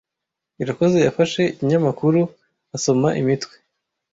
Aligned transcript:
Irakoze 0.61 0.97
yafashe 1.07 1.41
ikinyamakuru 1.51 2.21
asoma 2.75 3.09
imitwe. 3.21 3.55